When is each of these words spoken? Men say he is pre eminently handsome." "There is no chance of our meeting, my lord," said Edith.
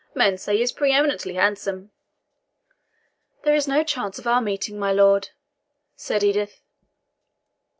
Men 0.15 0.39
say 0.39 0.57
he 0.57 0.63
is 0.63 0.71
pre 0.71 0.91
eminently 0.93 1.35
handsome." 1.35 1.91
"There 3.43 3.53
is 3.53 3.67
no 3.67 3.83
chance 3.83 4.17
of 4.17 4.25
our 4.25 4.41
meeting, 4.41 4.79
my 4.79 4.91
lord," 4.91 5.29
said 5.95 6.23
Edith. 6.23 6.63